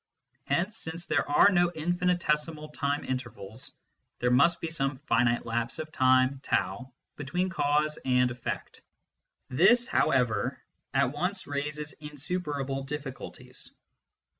Hence, 0.45 0.77
since 0.77 1.05
there 1.05 1.29
are 1.29 1.51
no 1.51 1.71
infinitesimal 1.73 2.69
time 2.69 3.05
intervals, 3.05 3.75
there 4.17 4.31
must 4.31 4.59
be 4.59 4.67
some 4.71 4.97
finite 4.97 5.45
lapse 5.45 5.77
of 5.77 5.91
time 5.91 6.41
r 6.51 6.89
between 7.17 7.49
cause 7.49 7.99
and 8.03 8.31
effect. 8.31 8.81
This, 9.49 9.85
however, 9.85 10.59
at 10.91 11.11
once 11.11 11.45
raises 11.45 11.93
insuperable 11.93 12.81
difficulties. 12.81 13.73